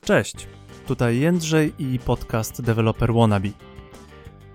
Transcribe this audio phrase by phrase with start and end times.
[0.00, 0.48] Cześć,
[0.86, 3.48] tutaj Jędrzej i podcast Developer Wannabe.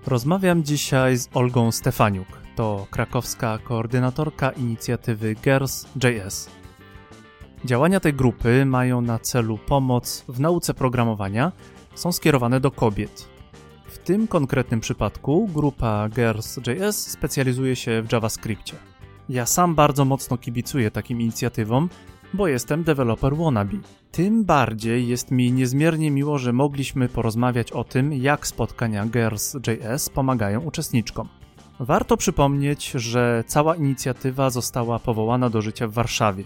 [0.06, 6.50] Rozmawiam dzisiaj z Olgą Stefaniuk, to krakowska koordynatorka inicjatywy Girls.js.
[7.64, 11.52] Działania tej grupy mają na celu pomoc w nauce programowania,
[11.94, 13.28] są skierowane do kobiet.
[13.86, 18.76] W tym konkretnym przypadku grupa Girls.js specjalizuje się w JavaScriptie.
[19.28, 21.88] Ja sam bardzo mocno kibicuję takim inicjatywom,
[22.34, 23.76] bo jestem developer wannabe.
[24.12, 30.60] Tym bardziej jest mi niezmiernie miło, że mogliśmy porozmawiać o tym, jak spotkania Girls.js pomagają
[30.60, 31.28] uczestniczkom.
[31.80, 36.44] Warto przypomnieć, że cała inicjatywa została powołana do życia w Warszawie.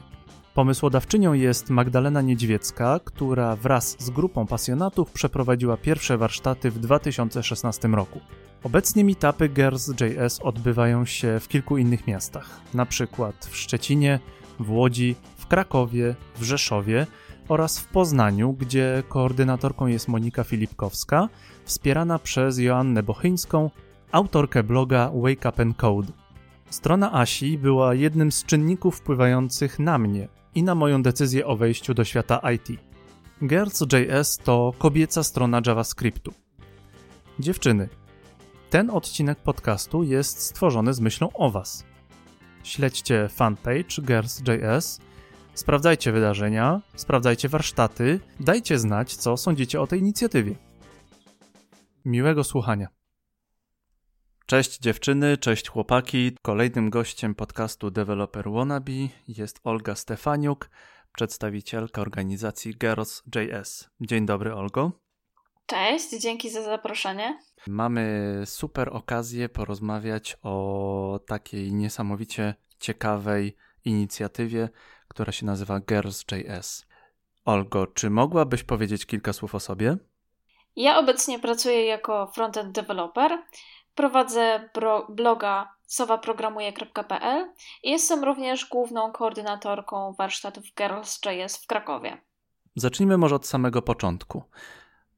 [0.55, 8.21] Pomysłodawczynią jest Magdalena Niedźwiecka, która wraz z grupą pasjonatów przeprowadziła pierwsze warsztaty w 2016 roku.
[8.65, 14.21] Obecnie meetupy Girls.js odbywają się w kilku innych miastach, na przykład w Szczecinie,
[14.61, 15.17] w Łodzi,
[15.51, 17.07] Krakowie, w Rzeszowie
[17.49, 21.29] oraz w Poznaniu, gdzie koordynatorką jest Monika Filipkowska,
[21.65, 23.71] wspierana przez Joannę Bochyńską,
[24.13, 26.13] autorkę bloga Wake Up and Code.
[26.71, 31.95] Strona Asi była jednym z czynników wpływających na mnie i na moją decyzję o wejściu
[31.95, 32.69] do świata IT.
[33.43, 36.33] Girls.js to kobieca strona JavaScriptu.
[37.39, 37.89] Dziewczyny,
[38.71, 41.85] ten odcinek podcastu jest stworzony z myślą o Was.
[42.63, 45.01] Śledźcie fanpage Girls.js,
[45.55, 50.55] sprawdzajcie wydarzenia, sprawdzajcie warsztaty, dajcie znać, co sądzicie o tej inicjatywie.
[52.05, 52.89] Miłego słuchania.
[54.47, 56.37] Cześć dziewczyny, cześć chłopaki.
[56.43, 58.93] Kolejnym gościem podcastu Developer Wannabe
[59.29, 60.71] jest Olga Stefaniuk,
[61.15, 63.91] przedstawicielka organizacji Girls.js.
[64.01, 64.93] Dzień dobry, Olgo.
[65.67, 67.39] Cześć, dzięki za zaproszenie.
[67.67, 74.69] Mamy super okazję porozmawiać o takiej niesamowicie ciekawej inicjatywie,
[75.11, 76.87] która się nazywa Girls.js.
[77.45, 79.97] Olgo, czy mogłabyś powiedzieć kilka słów o sobie?
[80.77, 83.43] Ja obecnie pracuję jako frontend developer.
[83.95, 84.69] Prowadzę
[85.09, 87.53] bloga sowaprogramuje.pl
[87.83, 92.21] i jestem również główną koordynatorką warsztatów Girls.js w Krakowie.
[92.77, 94.43] Zacznijmy może od samego początku.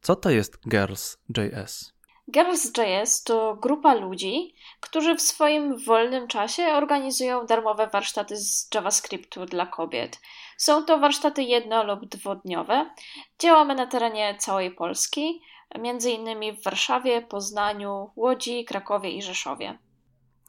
[0.00, 1.92] Co to jest Girls.js?
[2.30, 9.66] Girls.js to grupa ludzi, którzy w swoim wolnym czasie organizują darmowe warsztaty z JavaScriptu dla
[9.66, 10.20] kobiet.
[10.56, 12.90] Są to warsztaty jedno- lub dwudniowe.
[13.38, 15.40] Działamy na terenie całej Polski,
[15.80, 19.78] między innymi w Warszawie, Poznaniu, Łodzi, Krakowie i Rzeszowie.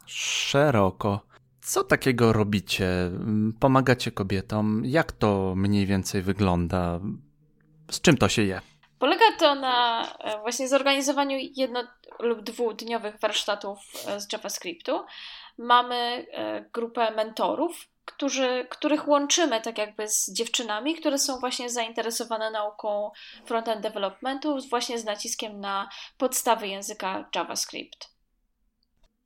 [0.06, 1.20] Szeroko.
[1.62, 2.88] Co takiego robicie?
[3.60, 4.82] Pomagacie kobietom?
[4.86, 7.00] Jak to mniej więcej wygląda?
[7.92, 8.62] Z czym to się je?
[9.04, 11.84] Polega to na e, właśnie zorganizowaniu jedno
[12.20, 15.06] lub dwudniowych warsztatów e, z JavaScriptu.
[15.58, 15.96] Mamy
[16.32, 23.12] e, grupę mentorów, którzy, których łączymy tak jakby z dziewczynami, które są właśnie zainteresowane nauką
[23.46, 28.10] frontend developmentu, właśnie z naciskiem na podstawy języka JavaScript.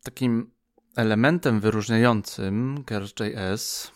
[0.04, 0.52] Takim
[0.96, 3.92] elementem wyróżniającym Girls.js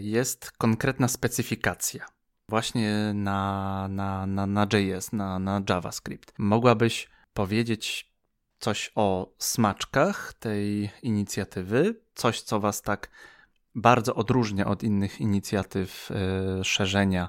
[0.00, 2.17] jest konkretna specyfikacja
[2.48, 6.32] właśnie na, na, na, na JS, na, na JavaScript.
[6.38, 8.12] Mogłabyś powiedzieć
[8.58, 12.00] coś o smaczkach tej inicjatywy?
[12.14, 13.10] Coś, co Was tak
[13.74, 16.10] bardzo odróżnia od innych inicjatyw
[16.60, 17.28] y, szerzenia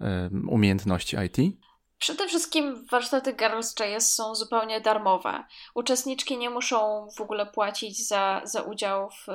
[0.00, 0.04] y,
[0.48, 1.56] umiejętności IT?
[1.98, 5.44] Przede wszystkim warsztaty Girls.js są zupełnie darmowe.
[5.74, 9.26] Uczestniczki nie muszą w ogóle płacić za, za udział w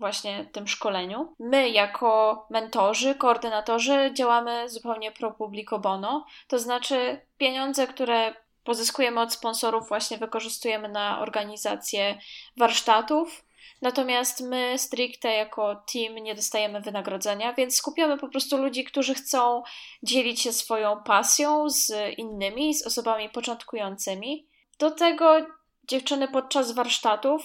[0.00, 1.34] właśnie tym szkoleniu.
[1.38, 8.34] My, jako mentorzy, koordynatorzy, działamy zupełnie pro publico bono, to znaczy pieniądze, które
[8.64, 12.18] pozyskujemy od sponsorów, właśnie wykorzystujemy na organizację
[12.56, 13.44] warsztatów.
[13.82, 19.62] Natomiast my stricte jako team nie dostajemy wynagrodzenia, więc skupiamy po prostu ludzi, którzy chcą
[20.02, 24.46] dzielić się swoją pasją z innymi, z osobami początkującymi.
[24.78, 25.36] Do tego
[25.84, 27.42] dziewczyny podczas warsztatów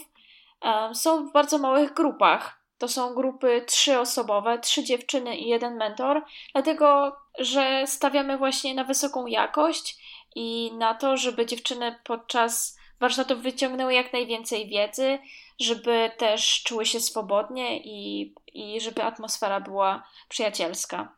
[0.94, 2.66] są w bardzo małych grupach.
[2.78, 6.24] To są grupy trzyosobowe, trzy dziewczyny i jeden mentor,
[6.54, 9.98] dlatego że stawiamy właśnie na wysoką jakość
[10.36, 15.20] i na to, żeby dziewczyny podczas warsztatów wyciągnęły jak najwięcej wiedzy,
[15.60, 21.16] żeby też czuły się swobodnie i, i żeby atmosfera była przyjacielska.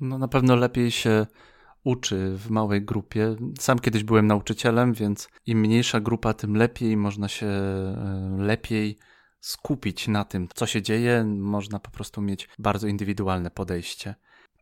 [0.00, 1.26] No na pewno lepiej się
[1.84, 3.36] uczy w małej grupie.
[3.58, 8.98] Sam kiedyś byłem nauczycielem, więc im mniejsza grupa, tym lepiej, można się e, lepiej
[9.40, 14.14] skupić na tym, co się dzieje, można po prostu mieć bardzo indywidualne podejście.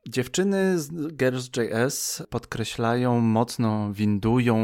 [0.08, 4.56] Dziewczyny z Girls.js podkreślają, mocno windują,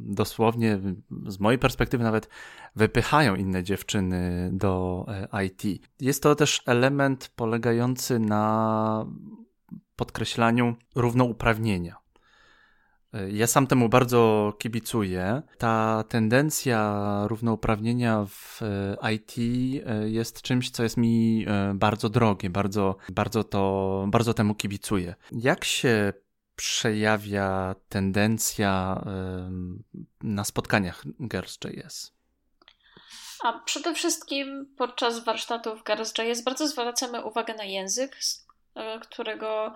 [0.00, 0.80] dosłownie
[1.26, 2.28] z mojej perspektywy nawet
[2.76, 5.62] wypychają inne dziewczyny do e, IT.
[6.00, 9.06] Jest to też element polegający na
[10.02, 11.96] podkreślaniu równouprawnienia.
[13.28, 15.42] Ja sam temu bardzo kibicuję.
[15.58, 16.78] Ta tendencja
[17.26, 24.04] równouprawnienia w e, IT e, jest czymś, co jest mi bardzo drogie, bardzo, bardzo, to,
[24.08, 25.14] bardzo temu kibicuję.
[25.32, 26.12] Jak się
[26.56, 29.04] przejawia tendencja
[30.22, 32.12] na spotkaniach Girls.js?
[33.44, 38.16] A przede wszystkim podczas warsztatów Girls.js bardzo zwracamy uwagę na język,
[39.00, 39.74] którego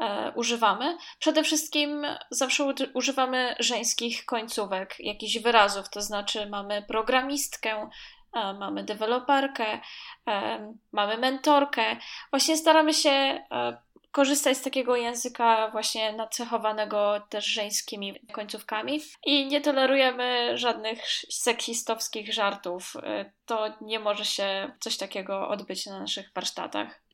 [0.00, 0.98] e, używamy.
[1.18, 2.64] Przede wszystkim zawsze
[2.94, 7.90] używamy żeńskich końcówek, jakichś wyrazów, to znaczy mamy programistkę,
[8.32, 9.80] e, mamy deweloperkę,
[10.28, 11.96] e, mamy mentorkę.
[12.30, 19.60] Właśnie staramy się e, korzystać z takiego języka właśnie nacechowanego też żeńskimi końcówkami i nie
[19.60, 20.98] tolerujemy żadnych
[21.30, 22.96] seksistowskich żartów.
[23.02, 27.07] E, to nie może się coś takiego odbyć na naszych warsztatach.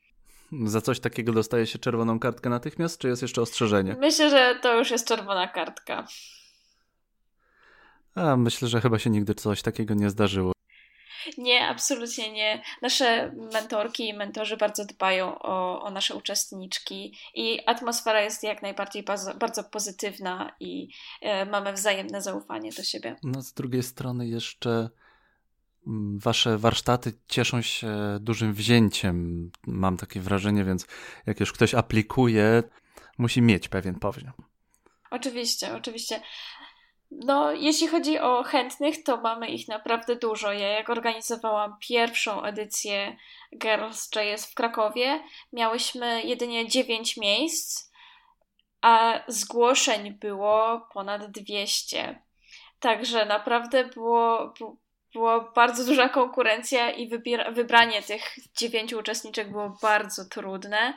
[0.52, 3.96] Za coś takiego dostaje się czerwoną kartkę natychmiast, czy jest jeszcze ostrzeżenie?
[4.00, 6.06] Myślę, że to już jest czerwona kartka.
[8.14, 10.54] A myślę, że chyba się nigdy coś takiego nie zdarzyło.
[11.38, 12.62] Nie, absolutnie nie.
[12.82, 19.02] Nasze mentorki i mentorzy bardzo dbają o, o nasze uczestniczki i atmosfera jest jak najbardziej
[19.02, 20.88] bardzo, bardzo pozytywna i
[21.20, 23.16] e, mamy wzajemne zaufanie do siebie.
[23.22, 24.90] No z drugiej strony jeszcze
[26.16, 27.88] Wasze warsztaty cieszą się
[28.20, 30.86] dużym wzięciem, mam takie wrażenie, więc
[31.26, 32.62] jak już ktoś aplikuje,
[33.18, 34.32] musi mieć pewien poziom.
[35.10, 36.20] Oczywiście, oczywiście.
[37.10, 40.52] No, jeśli chodzi o chętnych, to mamy ich naprawdę dużo.
[40.52, 43.16] Ja jak organizowałam pierwszą edycję
[43.58, 45.22] Girls JS w Krakowie,
[45.52, 47.92] miałyśmy jedynie 9 miejsc,
[48.80, 52.22] a zgłoszeń było ponad 200.
[52.80, 54.54] Także naprawdę było,
[55.14, 57.08] była bardzo duża konkurencja i
[57.54, 60.94] wybranie tych dziewięciu uczestniczek było bardzo trudne.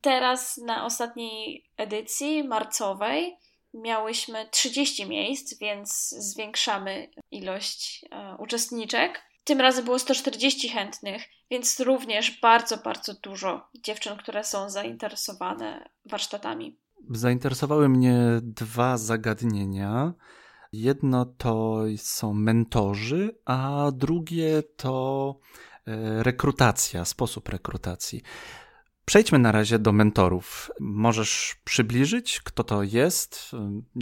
[0.00, 3.36] Teraz na ostatniej edycji marcowej
[3.74, 9.22] miałyśmy 30 miejsc, więc zwiększamy ilość e, uczestniczek.
[9.44, 16.76] Tym razem było 140 chętnych, więc również bardzo, bardzo dużo dziewczyn, które są zainteresowane warsztatami.
[17.10, 20.12] Zainteresowały mnie dwa zagadnienia.
[20.72, 25.34] Jedno to są mentorzy, a drugie to
[25.86, 28.22] e, rekrutacja, sposób rekrutacji.
[29.04, 30.70] Przejdźmy na razie do mentorów.
[30.80, 33.50] Możesz przybliżyć, kto to jest,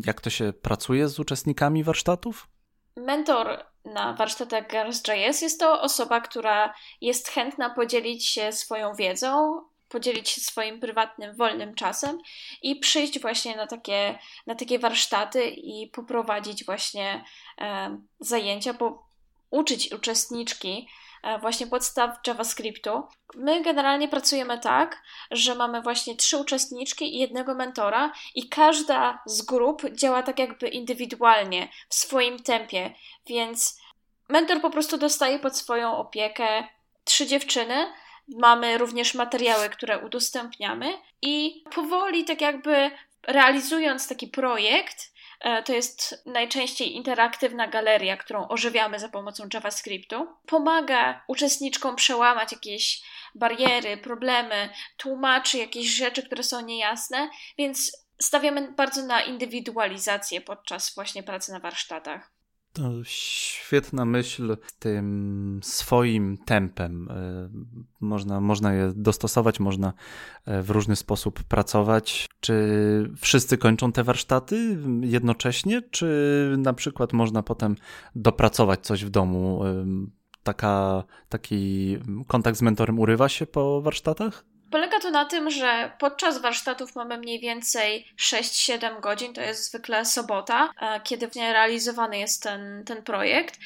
[0.05, 2.49] jak to się pracuje z uczestnikami warsztatów?
[2.97, 10.29] Mentor na warsztatach Girls.js jest to osoba, która jest chętna podzielić się swoją wiedzą, podzielić
[10.29, 12.19] się swoim prywatnym, wolnym czasem
[12.63, 17.25] i przyjść właśnie na takie, na takie warsztaty i poprowadzić właśnie
[17.61, 19.09] e, zajęcia, po,
[19.51, 20.89] uczyć uczestniczki
[21.23, 23.03] E, właśnie podstaw JavaScriptu.
[23.35, 29.43] My generalnie pracujemy tak, że mamy właśnie trzy uczestniczki i jednego mentora, i każda z
[29.43, 32.95] grup działa tak jakby indywidualnie, w swoim tempie,
[33.27, 33.81] więc
[34.29, 36.65] mentor po prostu dostaje pod swoją opiekę
[37.05, 37.93] trzy dziewczyny.
[38.29, 42.91] Mamy również materiały, które udostępniamy, i powoli, tak jakby
[43.27, 50.27] realizując taki projekt, E, to jest najczęściej interaktywna galeria, którą ożywiamy za pomocą JavaScriptu.
[50.47, 53.03] Pomaga uczestniczkom przełamać jakieś
[53.35, 61.23] bariery, problemy, tłumaczy jakieś rzeczy, które są niejasne, więc stawiamy bardzo na indywidualizację podczas właśnie
[61.23, 62.38] pracy na warsztatach.
[62.79, 67.09] To świetna myśl tym swoim tempem.
[67.11, 67.49] E,
[68.01, 69.93] można, można je dostosować, można
[70.45, 72.29] e, w różny sposób pracować.
[72.41, 72.55] Czy
[73.17, 77.77] wszyscy kończą te warsztaty jednocześnie, czy na przykład można potem
[78.15, 79.65] dopracować coś w domu?
[79.65, 79.87] E,
[80.43, 84.45] taka, taki kontakt z mentorem urywa się po warsztatach?
[84.71, 90.05] Polega to na tym, że podczas warsztatów mamy mniej więcej 6-7 godzin, to jest zwykle
[90.05, 93.59] sobota, e, kiedy realizowany jest ten, ten projekt.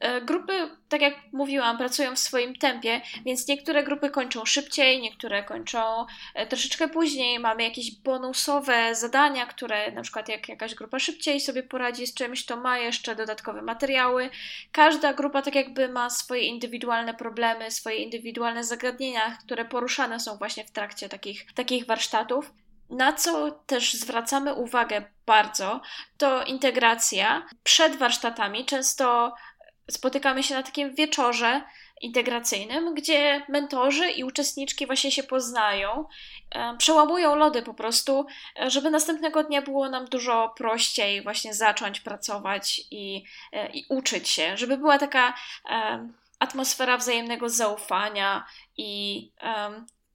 [0.00, 5.44] E, grupy, tak jak mówiłam, pracują w swoim tempie, więc niektóre grupy kończą szybciej, niektóre
[5.44, 7.38] kończą e, troszeczkę później.
[7.38, 12.44] Mamy jakieś bonusowe zadania, które na przykład jak jakaś grupa szybciej sobie poradzi z czymś,
[12.44, 14.30] to ma jeszcze dodatkowe materiały.
[14.72, 20.45] Każda grupa tak jakby ma swoje indywidualne problemy, swoje indywidualne zagadnienia, które poruszane są właśnie
[20.46, 22.52] właśnie w trakcie takich, takich warsztatów.
[22.90, 25.80] Na co też zwracamy uwagę bardzo,
[26.18, 27.46] to integracja.
[27.62, 29.34] Przed warsztatami często
[29.90, 31.62] spotykamy się na takim wieczorze
[32.00, 36.04] integracyjnym, gdzie mentorzy i uczestniczki właśnie się poznają,
[36.50, 38.26] e, przełamują lody po prostu,
[38.60, 44.28] e, żeby następnego dnia było nam dużo prościej właśnie zacząć pracować i, e, i uczyć
[44.28, 45.34] się, żeby była taka
[46.38, 49.30] atmosfera wzajemnego zaufania i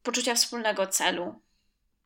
[0.04, 1.42] poczucia wspólnego celu.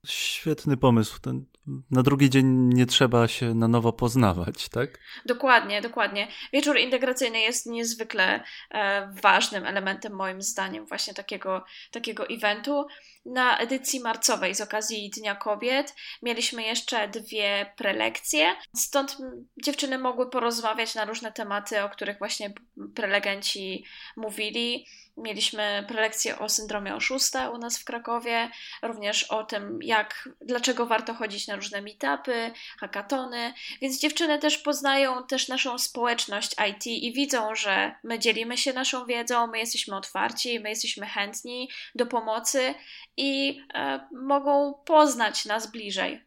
[0.06, 1.20] Świetny pomysł.
[1.20, 1.46] Ten
[1.92, 5.00] na drugi dzień nie trzeba się na nowo poznawać, tak?
[5.26, 6.28] Dokładnie, dokładnie.
[6.54, 12.86] Wieczór integracyjny jest niezwykle e, ważnym elementem, moim zdaniem, właśnie takiego, takiego eventu.
[13.26, 19.18] Na edycji marcowej z okazji Dnia Kobiet mieliśmy jeszcze dwie prelekcje, stąd
[19.64, 22.54] dziewczyny mogły porozmawiać na różne tematy, o których właśnie
[22.96, 24.86] prelegenci mówili.
[25.18, 28.50] Mieliśmy prelekcję o syndromie oszusta u nas w Krakowie,
[28.82, 35.28] również o tym, jak, dlaczego warto chodzić na różne meetupy, hackatony, więc dziewczyny też poznają
[35.28, 40.60] też naszą społeczność IT i widzą, że my dzielimy się naszą wiedzą, my jesteśmy otwarci,
[40.60, 42.76] my jesteśmy chętni do pomocy
[43.18, 46.26] i e, mogą poznać nas bliżej.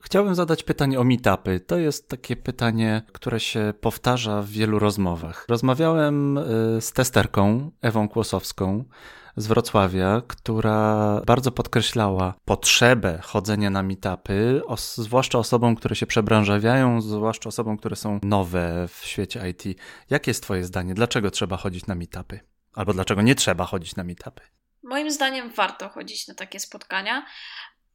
[0.00, 1.60] Chciałbym zadać pytanie o meetupy.
[1.60, 5.46] To jest takie pytanie, które się powtarza w wielu rozmowach.
[5.48, 6.42] Rozmawiałem y,
[6.80, 8.84] z testerką Ewą Kłosowską
[9.36, 17.48] z Wrocławia, która bardzo podkreślała potrzebę chodzenia na meetupy, zwłaszcza osobom, które się przebranżawiają, zwłaszcza
[17.48, 19.78] osobom, które są nowe w świecie IT.
[20.10, 20.94] Jakie jest Twoje zdanie?
[20.94, 22.40] Dlaczego trzeba chodzić na meetupy?
[22.74, 24.42] Albo dlaczego nie trzeba chodzić na meetupy?
[24.86, 27.26] Moim zdaniem warto chodzić na takie spotkania.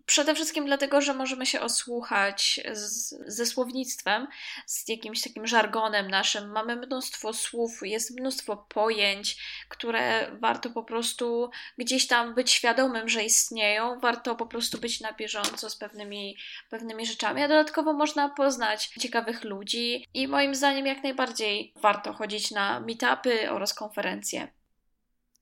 [0.05, 4.27] Przede wszystkim dlatego, że możemy się osłuchać z, ze słownictwem,
[4.65, 6.51] z jakimś takim żargonem naszym.
[6.51, 9.37] Mamy mnóstwo słów, jest mnóstwo pojęć,
[9.69, 13.99] które warto po prostu gdzieś tam być świadomym, że istnieją.
[13.99, 16.37] Warto po prostu być na bieżąco z pewnymi,
[16.69, 22.51] pewnymi rzeczami, a dodatkowo można poznać ciekawych ludzi i moim zdaniem jak najbardziej warto chodzić
[22.51, 24.60] na meetupy oraz konferencje.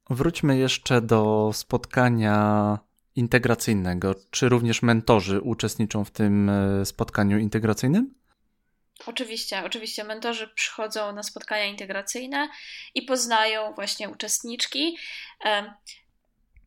[0.10, 2.80] Wróćmy jeszcze do spotkania
[3.16, 4.16] integracyjnego.
[4.32, 8.20] Czy również mentorzy uczestniczą w tym e, spotkaniu integracyjnym?
[9.06, 12.50] Oczywiście, oczywiście mentorzy przychodzą na spotkania integracyjne
[12.96, 14.98] i poznają właśnie uczestniczki.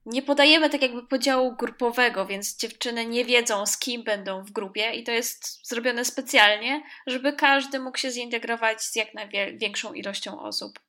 [0.07, 4.91] Nie podajemy tak jakby podziału grupowego, więc dziewczyny nie wiedzą z kim będą w grupie
[4.91, 10.81] i to jest zrobione specjalnie, żeby każdy mógł się zintegrować z jak największą ilością osób.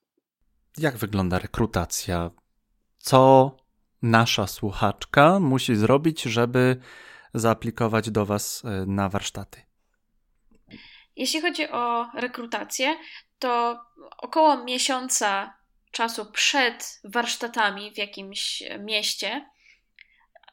[0.77, 2.31] Jak wygląda rekrutacja?
[3.03, 3.51] Co
[4.01, 6.81] nasza słuchaczka musi zrobić, żeby
[7.33, 9.61] zaaplikować do Was e, na warsztaty?
[11.15, 12.95] Jeśli chodzi o rekrutację,
[13.39, 13.81] to
[14.17, 15.57] około miesiąca
[15.91, 19.49] czasu przed warsztatami w jakimś mieście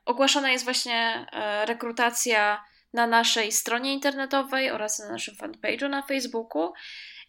[0.05, 6.73] ogłaszana jest właśnie e, rekrutacja na naszej stronie internetowej oraz na naszym fanpage'u na Facebooku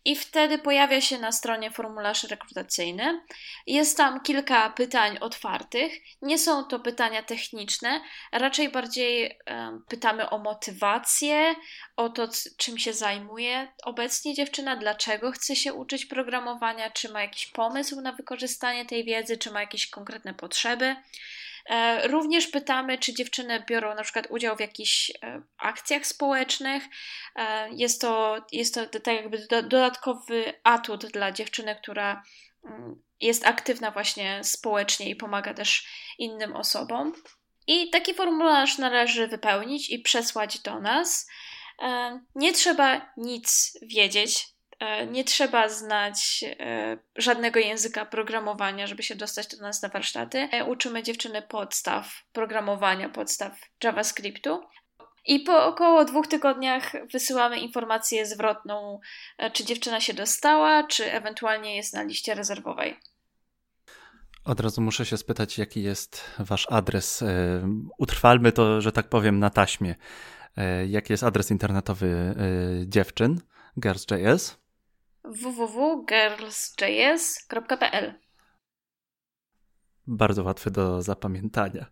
[0.06, 3.22] i wtedy pojawia się na stronie formularz rekrutacyjny.
[3.68, 5.94] Jest tam kilka pytań otwartych.
[6.22, 11.56] Nie są to pytania techniczne, raczej bardziej um, pytamy o motywację,
[11.96, 12.28] o to,
[12.58, 18.12] czym się zajmuje obecnie dziewczyna, dlaczego chce się uczyć programowania, czy ma jakiś pomysł na
[18.12, 20.96] wykorzystanie tej wiedzy, czy ma jakieś konkretne potrzeby.
[21.66, 26.84] E, również pytamy, czy dziewczyny biorą na przykład udział w jakichś e, akcjach społecznych.
[27.36, 32.24] E, jest to, jest to tak jakby dodatkowy atut dla dziewczyny, która
[32.66, 35.88] mm, jest aktywna właśnie społecznie i pomaga też
[36.18, 37.14] innym osobom.
[37.68, 41.30] I taki formularz należy wypełnić i przesłać do nas.
[42.36, 44.48] Nie trzeba nic wiedzieć
[45.12, 50.50] nie trzeba znać e, żadnego języka programowania, żeby się dostać do nas na warsztaty.
[50.52, 54.62] E, uczymy dziewczyny podstaw programowania, podstaw JavaScriptu.
[55.26, 59.00] I po około dwóch tygodniach wysyłamy informację zwrotną,
[59.54, 63.00] czy dziewczyna się dostała, czy ewentualnie jest na liście rezerwowej.
[64.46, 67.24] Od razu muszę się spytać, jaki jest wasz adres.
[67.98, 69.96] Utrwalmy to, że tak powiem, na taśmie.
[70.88, 72.36] Jaki jest adres internetowy
[72.88, 73.42] dziewczyn,
[73.82, 74.61] girls.js?
[75.24, 78.14] www.girlsjs.pl
[80.08, 81.86] Bardzo łatwy do zapamiętania.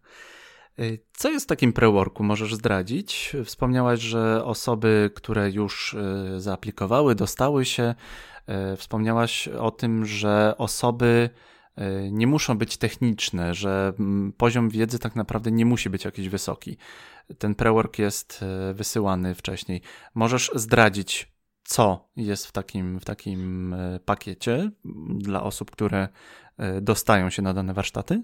[0.80, 2.24] Y, co jest w takim preworku?
[2.24, 3.36] Możesz zdradzić?
[3.46, 7.96] Wspomniałaś, że osoby, które już y, zaaplikowały, dostały się.
[8.74, 11.30] Y, wspomniałaś o tym, że osoby
[12.12, 16.78] nie muszą być techniczne, że mm, poziom wiedzy tak naprawdę nie musi być jakiś wysoki.
[17.38, 19.82] Ten prework jest wysyłany wcześniej.
[20.16, 21.32] Możesz zdradzić,
[21.64, 24.70] co jest w takim, w takim e, pakiecie
[25.18, 26.08] dla osób, które
[26.58, 28.24] e, dostają się na dane warsztaty?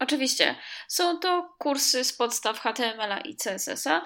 [0.00, 0.56] Oczywiście.
[0.88, 4.04] Są to kursy z podstaw HTML-a i CSS-a.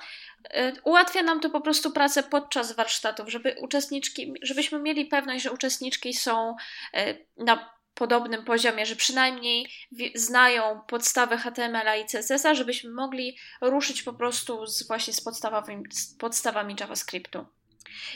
[0.50, 5.52] E, ułatwia nam to po prostu pracę podczas warsztatów, żeby uczestniczki, żebyśmy mieli pewność, że
[5.52, 6.57] uczestniczki są
[7.37, 9.71] na podobnym poziomie, że przynajmniej
[10.14, 15.23] znają podstawy HTML-a i CSS-a, żebyśmy mogli ruszyć po prostu z, właśnie z
[15.90, 17.47] z podstawami JavaScriptu.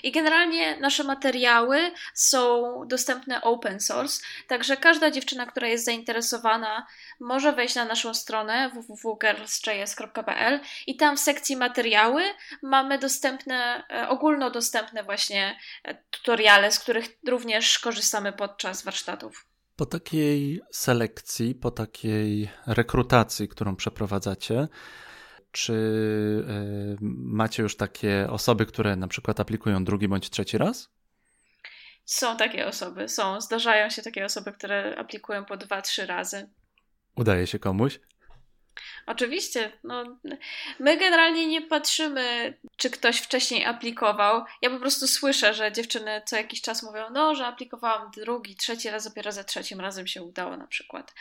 [0.02, 6.86] I generalnie nasze materiały są dostępne open source, także każda dziewczyna, która jest zainteresowana,
[7.20, 12.22] może wejść na naszą stronę www.girlsjs.pl i tam w sekcji materiały
[12.62, 19.46] mamy dostępne, e, ogólnodostępne właśnie e, tutoriale, z których również korzystamy podczas warsztatów.
[19.76, 24.68] Po takiej selekcji, po takiej rekrutacji, którą przeprowadzacie,
[25.52, 30.90] czy y, macie już takie osoby, które na przykład aplikują drugi bądź trzeci raz?
[32.04, 33.40] Są takie osoby, są.
[33.40, 36.48] Zdarzają się takie osoby, które aplikują po dwa, trzy razy.
[37.16, 38.00] Udaje się komuś?
[39.06, 39.72] Oczywiście.
[39.84, 40.18] No,
[40.78, 44.44] my generalnie nie patrzymy, czy ktoś wcześniej aplikował.
[44.62, 48.90] Ja po prostu słyszę, że dziewczyny co jakiś czas mówią, no, że aplikowałam drugi, trzeci
[48.90, 51.14] raz, dopiero za trzecim razem się udało na przykład.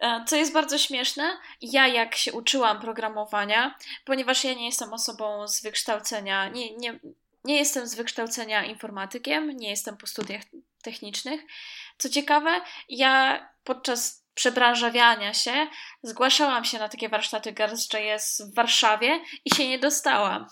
[0.00, 5.48] E, co jest bardzo śmieszne, ja jak się uczyłam programowania, ponieważ ja nie jestem osobą
[5.48, 7.00] z wykształcenia, nie, nie,
[7.44, 10.42] nie jestem z wykształcenia informatykiem, nie jestem po studiach
[10.82, 11.40] technicznych.
[11.98, 15.66] Co ciekawe, ja podczas przebranżawiania się
[16.02, 20.46] zgłaszałam się na takie warsztaty Girls.js w Warszawie i się nie dostałam.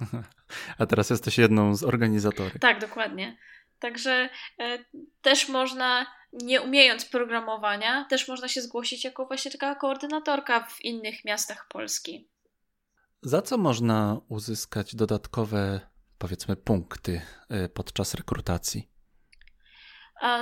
[0.78, 2.52] A teraz jesteś jedną z organizatorów.
[2.60, 3.36] Tak, dokładnie.
[3.78, 4.78] Także e,
[5.22, 6.06] też można,
[6.42, 12.28] nie umiejąc programowania, też można się zgłosić jako właśnie taka koordynatorka w innych miastach Polski.
[13.22, 15.80] Za co można uzyskać dodatkowe,
[16.18, 18.88] powiedzmy, punkty e, podczas rekrutacji?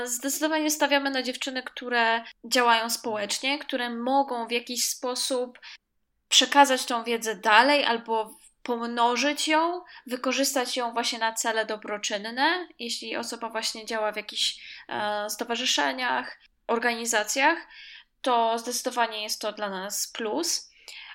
[0.04, 5.58] Zdecydowanie stawiamy na dziewczyny, które działają społecznie, które mogą w jakiś sposób
[6.28, 13.48] przekazać tą wiedzę dalej albo pomnożyć ją, wykorzystać ją właśnie na cele dobroczynne, jeśli osoba
[13.48, 17.58] właśnie działa w jakichś e, stowarzyszeniach, organizacjach,
[18.20, 20.71] to zdecydowanie jest to dla nas plus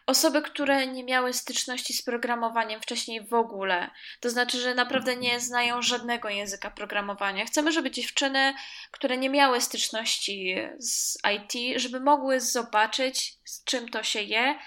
[0.08, 3.90] osoby, które nie miały styczności z programowaniem wcześniej w ogóle.
[4.20, 7.46] To znaczy, że naprawdę nie znają żadnego języka programowania.
[7.46, 8.54] Chcemy, żeby dziewczyny,
[8.92, 14.60] które nie miały styczności z IT, żeby mogły zobaczyć, z czym to się je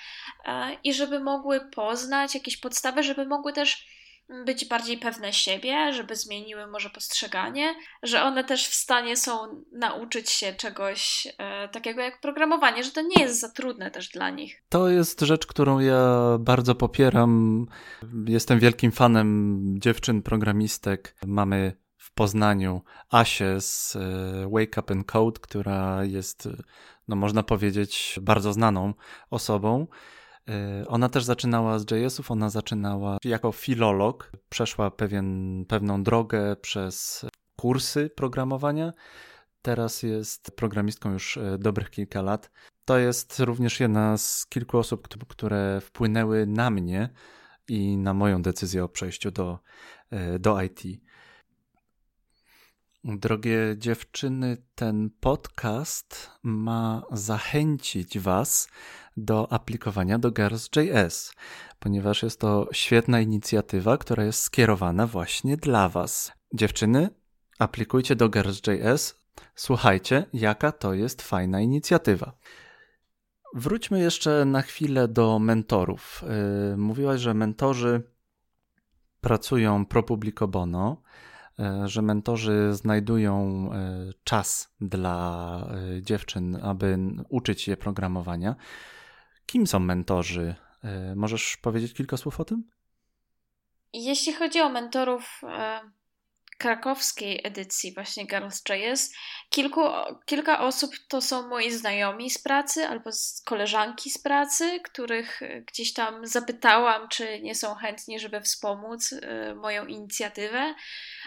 [0.44, 3.86] e, i żeby mogły poznać jakieś podstawy, żeby mogły też
[4.44, 10.30] być bardziej pewne siebie, żeby zmieniły może postrzeganie, że one też w stanie są nauczyć
[10.30, 14.62] się czegoś e, takiego jak programowanie, że to nie jest za trudne też dla nich.
[14.68, 17.66] To jest rzecz, którą ja bardzo popieram.
[18.26, 21.16] Jestem wielkim fanem dziewczyn programistek.
[21.26, 24.00] Mamy w Poznaniu Asię z e,
[24.50, 26.48] Wake Up and Code, która jest,
[27.08, 28.94] no można powiedzieć, bardzo znaną
[29.30, 29.86] osobą.
[30.50, 37.26] Y, ona też zaczynała z JS-ów, ona zaczynała jako filolog, przeszła pewien, pewną drogę przez
[37.56, 38.92] kursy programowania.
[39.62, 42.50] Teraz jest programistką już y, dobrych kilka lat.
[42.84, 47.08] To jest również jedna z kilku osób, które wpłynęły na mnie
[47.68, 49.58] i na moją decyzję o przejściu do,
[50.12, 50.82] y, do IT.
[53.04, 58.68] Drogie dziewczyny, ten podcast ma zachęcić Was
[59.20, 61.34] do aplikowania do Girls.js,
[61.78, 66.32] ponieważ jest to świetna inicjatywa, która jest skierowana właśnie dla Was.
[66.54, 67.08] Dziewczyny,
[67.58, 69.20] aplikujcie do Girls.js.
[69.54, 72.32] Słuchajcie, jaka to jest fajna inicjatywa.
[73.54, 76.24] Wróćmy jeszcze na chwilę do mentorów.
[76.70, 78.02] Yy, mówiłaś, że mentorzy
[79.20, 81.02] pracują pro publico bono.
[81.60, 85.66] E, że mentorzy znajdują e, czas dla
[86.00, 88.56] dziewczyn, aby uczyć je programowania.
[89.50, 90.54] Kim są mentorzy?
[91.16, 92.70] Możesz powiedzieć kilka słów o tym?
[93.92, 95.40] Jeśli chodzi o mentorów
[96.58, 99.12] krakowskiej edycji właśnie Girls.js,
[99.48, 99.80] kilku,
[100.24, 105.92] kilka osób to są moi znajomi z pracy albo z koleżanki z pracy, których gdzieś
[105.92, 109.14] tam zapytałam, czy nie są chętni, żeby wspomóc
[109.56, 110.74] moją inicjatywę.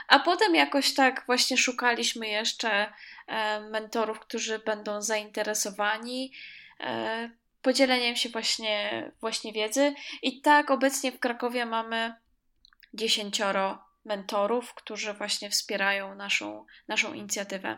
[0.07, 2.93] A potem jakoś tak właśnie szukaliśmy jeszcze
[3.27, 6.31] e, mentorów, którzy będą zainteresowani
[6.79, 9.93] e, podzieleniem się właśnie, właśnie wiedzy.
[10.21, 12.13] I tak obecnie w Krakowie mamy
[12.93, 17.77] dziesięcioro mentorów, którzy właśnie wspierają naszą, naszą inicjatywę.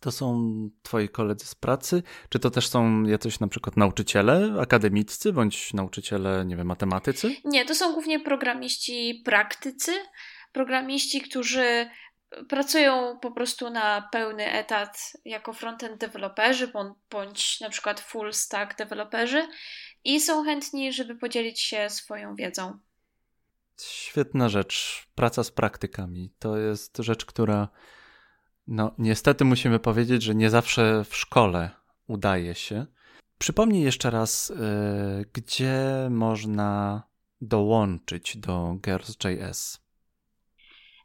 [0.00, 0.50] To są
[0.82, 2.02] twoi koledzy z pracy?
[2.28, 7.36] Czy to też są jacyś na przykład nauczyciele akademiccy bądź nauczyciele, nie wiem, matematycy?
[7.44, 9.92] Nie, to są głównie programiści praktycy,
[10.52, 11.90] programiści, którzy
[12.48, 16.72] pracują po prostu na pełny etat jako frontend deweloperzy
[17.10, 19.48] bądź na przykład full stack deweloperzy
[20.04, 22.78] i są chętni, żeby podzielić się swoją wiedzą.
[23.82, 25.06] Świetna rzecz.
[25.14, 27.68] Praca z praktykami to jest rzecz, która
[28.66, 31.70] no niestety musimy powiedzieć, że nie zawsze w szkole
[32.06, 32.86] udaje się.
[33.38, 34.56] Przypomnij jeszcze raz, yy,
[35.32, 37.02] gdzie można
[37.40, 39.87] dołączyć do Girls.js?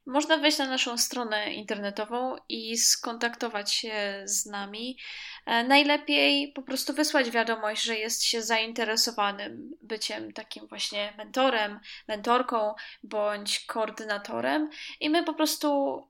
[0.06, 4.98] Można wejść na naszą stronę internetową i skontaktować się z nami.
[5.46, 12.76] E, najlepiej po prostu wysłać wiadomość, że jest się zainteresowanym byciem takim właśnie mentorem, mentorką
[13.04, 16.02] bądź koordynatorem, i my po prostu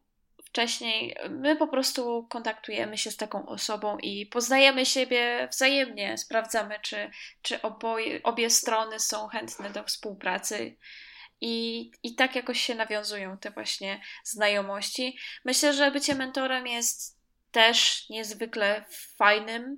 [0.54, 7.12] wcześniej, my po prostu kontaktujemy się z taką osobą i poznajemy siebie wzajemnie, sprawdzamy, czy,
[7.42, 10.76] czy oboje, obie strony są chętne do współpracy.
[11.46, 15.18] I, I tak jakoś się nawiązują te właśnie znajomości.
[15.46, 17.20] Myślę, że bycie mentorem jest
[17.52, 18.86] też niezwykle
[19.18, 19.78] fajnym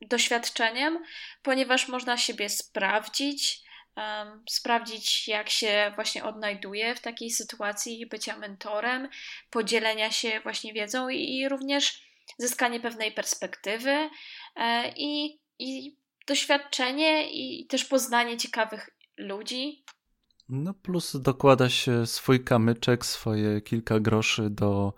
[0.00, 1.04] doświadczeniem,
[1.42, 3.60] ponieważ można siebie sprawdzić,
[3.96, 9.08] um, sprawdzić, jak się właśnie odnajduje w takiej sytuacji bycia mentorem,
[9.50, 12.02] podzielenia się właśnie wiedzą i, i również
[12.38, 14.10] zyskanie pewnej perspektywy
[14.56, 15.96] e, i, i
[16.26, 19.84] doświadczenie i też poznanie ciekawych ludzi.
[20.54, 24.92] No plus dokłada się swój kamyczek, swoje kilka groszy do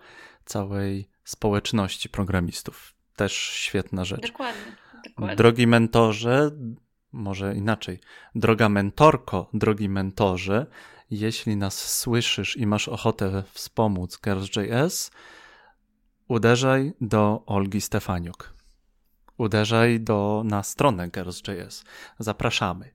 [0.44, 2.94] całej społeczności programistów.
[3.16, 4.32] Też świetna rzecz.
[4.32, 4.76] Dokładnie.
[5.04, 5.36] dokładnie.
[5.36, 6.50] Drogi mentorze,
[7.12, 8.00] może inaczej.
[8.34, 10.66] Droga mentorko, drogi mentorze,
[11.10, 15.10] jeśli nas słyszysz i masz ochotę wspomóc Girls.js,
[16.28, 18.54] uderzaj do Olgi Stefaniuk.
[19.36, 21.84] Uderzaj do, na stronę Girls.js.
[22.18, 22.93] Zapraszamy.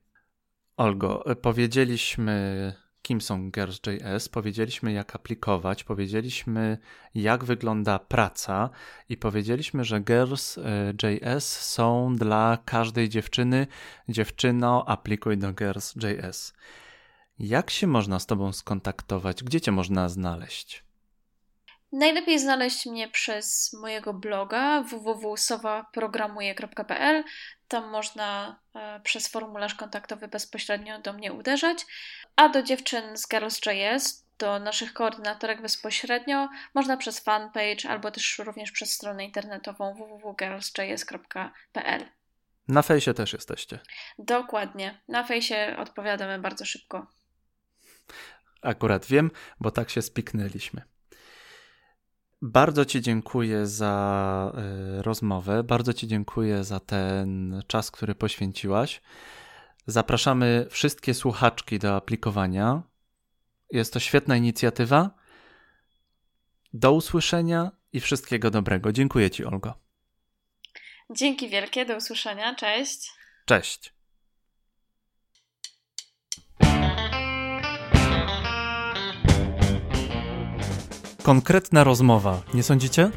[0.80, 6.78] Olgo, powiedzieliśmy, kim są Girls.js, powiedzieliśmy, jak aplikować, powiedzieliśmy,
[7.16, 8.70] jak wygląda praca
[9.10, 13.68] i powiedzieliśmy, że Girls.js są dla każdej dziewczyny.
[14.10, 16.54] Dziewczyno, aplikuj do Girls.js.
[17.40, 19.44] Jak się można z Tobą skontaktować?
[19.44, 20.89] Gdzie Cię można znaleźć?
[21.92, 27.24] Najlepiej znaleźć mnie przez mojego bloga www.sowaprogramuje.pl.
[27.68, 31.86] Tam można e, przez formularz kontaktowy bezpośrednio do mnie uderzać,
[32.36, 38.72] a do dziewczyn z Girls.js, do naszych koordynatorek bezpośrednio, można przez fanpage albo też również
[38.72, 42.06] przez stronę internetową www.girls.js.pl.
[42.68, 43.80] Na fejsie też jesteście.
[44.20, 45.02] Dokładnie.
[45.08, 47.08] Na fejsie odpowiadamy bardzo szybko.
[48.62, 50.82] Akurat wiem, bo tak się spiknęliśmy.
[52.42, 54.54] Bardzo Ci dziękuję za
[55.00, 59.02] y, rozmowę, bardzo Ci dziękuję za ten czas, który poświęciłaś.
[59.88, 62.84] Zapraszamy wszystkie słuchaczki do aplikowania.
[63.72, 65.10] Jest to świetna inicjatywa.
[66.74, 68.92] Do usłyszenia i wszystkiego dobrego.
[68.92, 69.74] Dziękuję Ci, Olgo.
[71.16, 72.56] Dzięki wielkie, do usłyszenia.
[72.56, 73.12] Cześć.
[73.46, 73.99] Cześć.
[81.30, 83.12] Konkretna rozmowa, nie sądzicie?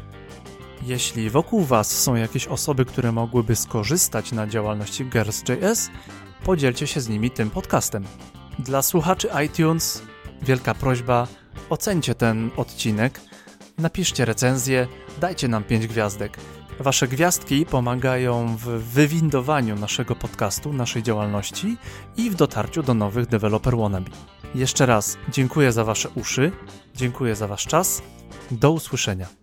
[0.81, 5.89] Jeśli wokół Was są jakieś osoby, które mogłyby skorzystać na działalności Girls.js,
[6.43, 8.03] podzielcie się z nimi tym podcastem.
[8.59, 10.03] Dla słuchaczy iTunes
[10.41, 11.27] wielka prośba,
[11.69, 13.21] ocencie ten odcinek,
[13.77, 14.87] napiszcie recenzję,
[15.21, 16.37] dajcie nam 5 gwiazdek.
[16.79, 21.77] Wasze gwiazdki pomagają w wywindowaniu naszego podcastu, naszej działalności
[22.17, 24.11] i w dotarciu do nowych developer wannabe.
[24.55, 26.51] Jeszcze raz dziękuję za Wasze uszy,
[26.95, 28.01] dziękuję za Wasz czas.
[28.51, 29.42] Do usłyszenia.